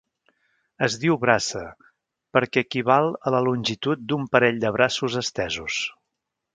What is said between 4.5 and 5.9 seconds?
de braços estesos.